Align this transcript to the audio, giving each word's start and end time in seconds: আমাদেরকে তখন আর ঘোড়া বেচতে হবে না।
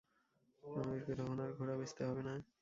আমাদেরকে 0.63 1.13
তখন 1.19 1.37
আর 1.39 1.51
ঘোড়া 1.57 1.75
বেচতে 1.79 2.01
হবে 2.05 2.21
না। 2.23 2.33